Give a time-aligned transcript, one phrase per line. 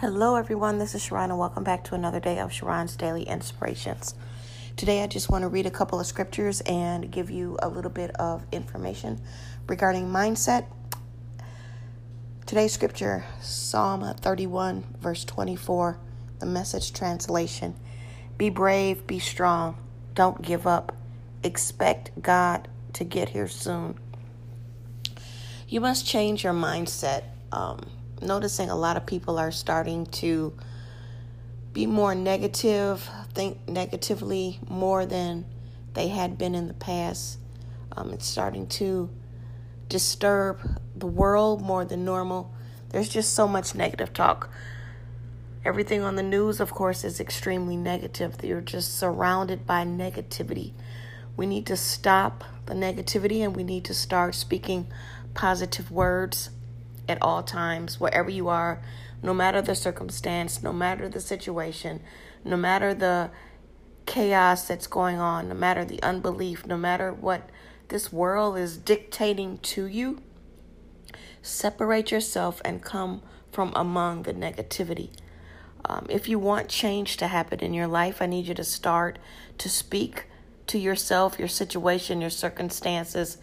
[0.00, 0.76] Hello, everyone.
[0.76, 4.14] This is Sharron, and welcome back to another day of Sharron's Daily Inspirations.
[4.76, 7.90] Today, I just want to read a couple of scriptures and give you a little
[7.90, 9.18] bit of information
[9.66, 10.66] regarding mindset.
[12.44, 15.98] Today's scripture, Psalm 31, verse 24,
[16.40, 17.74] the message translation
[18.36, 19.78] Be brave, be strong,
[20.14, 20.94] don't give up,
[21.42, 23.98] expect God to get here soon.
[25.66, 27.22] You must change your mindset.
[27.50, 27.80] Um,
[28.20, 30.52] noticing a lot of people are starting to
[31.72, 35.44] be more negative, think negatively more than
[35.94, 37.38] they had been in the past.
[37.92, 39.10] Um, it's starting to
[39.88, 40.60] disturb
[40.94, 42.52] the world more than normal.
[42.90, 44.50] There's just so much negative talk.
[45.64, 48.36] Everything on the news, of course, is extremely negative.
[48.42, 50.72] You're just surrounded by negativity.
[51.36, 54.86] We need to stop the negativity and we need to start speaking
[55.34, 56.50] positive words
[57.08, 58.80] at all times, wherever you are,
[59.22, 62.00] no matter the circumstance, no matter the situation,
[62.44, 63.30] no matter the
[64.06, 67.50] chaos that's going on, no matter the unbelief, no matter what
[67.88, 70.20] this world is dictating to you,
[71.42, 75.10] separate yourself and come from among the negativity.
[75.84, 79.18] Um, if you want change to happen in your life, I need you to start
[79.58, 80.26] to speak
[80.66, 83.38] to yourself, your situation, your circumstances,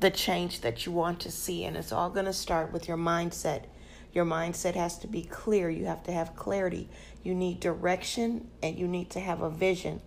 [0.00, 1.64] the change that you want to see.
[1.64, 3.64] And it's all going to start with your mindset.
[4.12, 5.70] Your mindset has to be clear.
[5.70, 6.88] You have to have clarity.
[7.22, 10.00] You need direction and you need to have a vision.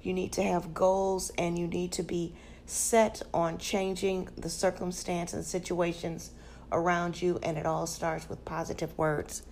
[0.00, 2.34] You need to have goals and you need to be
[2.66, 6.30] set on changing the circumstance and situations
[6.70, 7.38] around you.
[7.42, 9.42] And it all starts with positive words.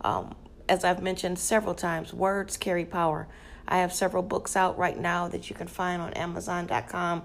[0.00, 0.34] Um,
[0.68, 3.28] as I've mentioned several times, words carry power.
[3.66, 7.24] I have several books out right now that you can find on Amazon.com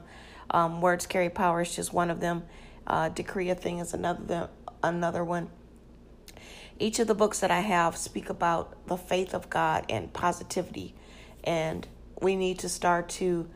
[0.52, 2.44] um, words carry power is just one of them.
[2.88, 4.50] Uh, Decree a thing is another
[4.83, 5.50] another one.
[6.80, 10.96] Each of the books that I have speak about the faith of God and positivity,
[11.44, 11.88] and
[12.22, 13.50] we need to start to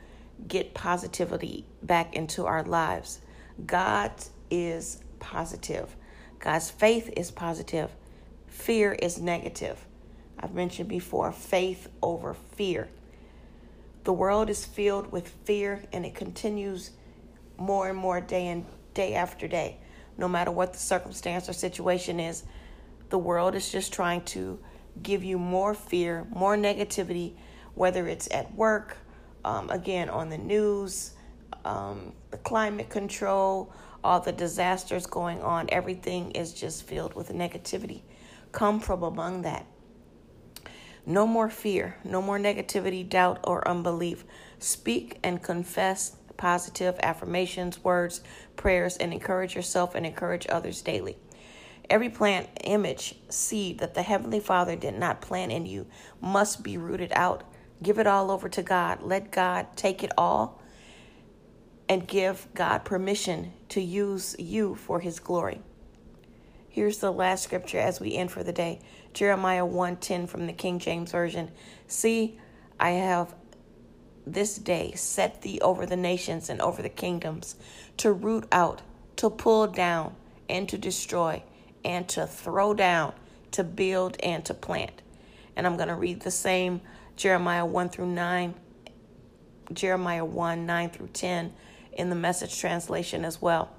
[0.48, 3.22] get positivity back into our lives.
[3.66, 4.12] God
[4.52, 5.96] is positive.
[6.40, 7.90] God's faith is positive.
[8.48, 9.86] Fear is negative.
[10.40, 12.90] I've mentioned before faith over fear.
[14.04, 16.92] The world is filled with fear and it continues
[17.58, 19.78] more and more day and day after day.
[20.18, 22.44] No matter what the circumstance or situation is,
[23.10, 24.60] the world is just trying to
[25.02, 27.34] give you more fear, more negativity,
[27.76, 28.98] whether it's at work,
[29.46, 31.14] um, again, on the news,
[31.66, 35.68] um, the climate control, all the disasters going on.
[35.72, 38.02] Everything is just filled with negativity.
[38.52, 39.66] Come from among that.
[41.06, 44.24] No more fear, no more negativity, doubt, or unbelief.
[44.60, 48.22] Speak and confess positive affirmations, words,
[48.56, 51.18] prayers, and encourage yourself and encourage others daily.
[51.90, 55.88] Every plant, image, seed that the Heavenly Father did not plant in you
[56.22, 57.44] must be rooted out.
[57.82, 59.02] Give it all over to God.
[59.02, 60.62] Let God take it all
[61.90, 65.62] and give God permission to use you for His glory.
[66.74, 68.80] Here's the last scripture as we end for the day.
[69.14, 71.52] Jeremiah 1:10 from the King James Version.
[71.86, 72.40] See,
[72.80, 73.36] I have
[74.26, 77.58] this day set thee over the nations and over the kingdoms
[77.98, 78.82] to root out,
[79.18, 80.16] to pull down,
[80.50, 81.44] and to destroy,
[81.86, 83.14] and to throw down,
[83.52, 85.04] to build and to plant.
[85.56, 86.82] And I'm going to read the same
[87.16, 88.56] Jeremiah 1 through 9,
[89.72, 91.54] Jeremiah 1 9 through 10
[91.92, 93.70] in the message translation as well.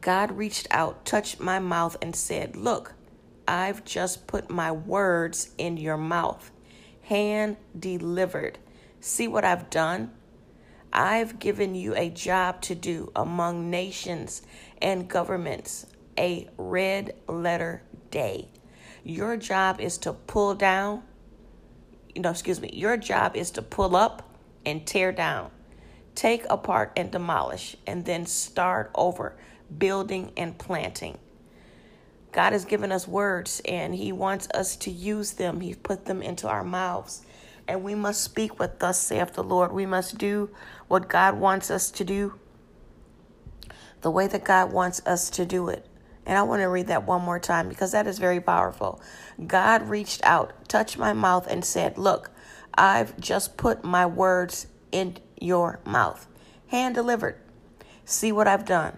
[0.00, 2.94] God reached out, touched my mouth, and said, Look,
[3.46, 6.50] I've just put my words in your mouth.
[7.02, 8.58] Hand delivered.
[9.00, 10.12] See what I've done?
[10.92, 14.42] I've given you a job to do among nations
[14.80, 15.86] and governments,
[16.18, 18.48] a red letter day.
[19.04, 21.02] Your job is to pull down,
[22.16, 25.50] no, excuse me, your job is to pull up and tear down,
[26.14, 29.36] take apart and demolish, and then start over
[29.76, 31.18] building, and planting.
[32.32, 35.60] God has given us words and He wants us to use them.
[35.60, 37.22] He's put them into our mouths.
[37.66, 39.72] And we must speak what thus saith the Lord.
[39.72, 40.50] We must do
[40.88, 42.34] what God wants us to do,
[44.00, 45.86] the way that God wants us to do it.
[46.24, 49.00] And I want to read that one more time because that is very powerful.
[49.46, 52.30] God reached out, touched my mouth, and said, Look,
[52.74, 56.26] I've just put my words in your mouth.
[56.68, 57.36] Hand delivered.
[58.04, 58.96] See what I've done.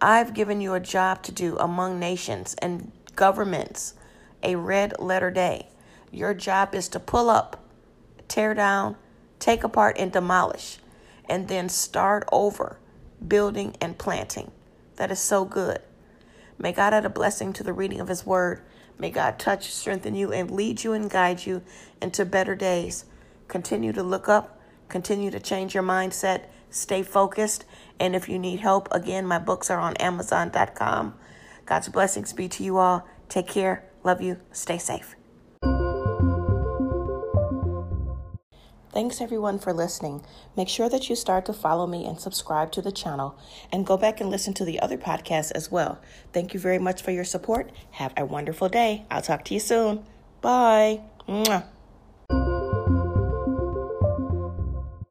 [0.00, 3.94] I've given you a job to do among nations and governments,
[4.42, 5.68] a red letter day.
[6.10, 7.64] Your job is to pull up,
[8.28, 8.96] tear down,
[9.38, 10.78] take apart, and demolish,
[11.28, 12.78] and then start over,
[13.26, 14.50] building and planting.
[14.96, 15.80] That is so good.
[16.58, 18.62] May God add a blessing to the reading of His Word.
[18.98, 21.62] May God touch, strengthen you, and lead you and guide you
[22.00, 23.04] into better days.
[23.48, 27.64] Continue to look up, continue to change your mindset, stay focused.
[28.00, 31.14] And if you need help, again, my books are on Amazon.com.
[31.66, 33.06] God's blessings be to you all.
[33.28, 33.84] Take care.
[34.02, 34.38] Love you.
[34.52, 35.16] Stay safe.
[38.94, 40.24] Thanks everyone for listening.
[40.56, 43.36] Make sure that you start to follow me and subscribe to the channel
[43.72, 46.00] and go back and listen to the other podcasts as well.
[46.32, 47.72] Thank you very much for your support.
[47.90, 49.04] Have a wonderful day.
[49.10, 50.04] I'll talk to you soon.
[50.40, 51.00] Bye.
[51.28, 51.73] Mwah.